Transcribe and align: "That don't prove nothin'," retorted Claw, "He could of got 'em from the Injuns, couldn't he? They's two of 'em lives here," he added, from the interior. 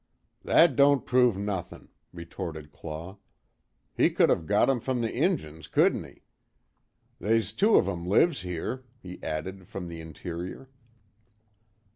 "That 0.43 0.75
don't 0.75 1.05
prove 1.05 1.37
nothin'," 1.37 1.89
retorted 2.11 2.71
Claw, 2.71 3.19
"He 3.95 4.09
could 4.09 4.31
of 4.31 4.47
got 4.47 4.67
'em 4.67 4.79
from 4.79 5.01
the 5.01 5.13
Injuns, 5.13 5.67
couldn't 5.67 6.03
he? 6.05 6.23
They's 7.19 7.51
two 7.53 7.75
of 7.75 7.87
'em 7.87 8.07
lives 8.07 8.41
here," 8.41 8.83
he 8.99 9.21
added, 9.21 9.67
from 9.67 9.87
the 9.89 10.01
interior. 10.01 10.71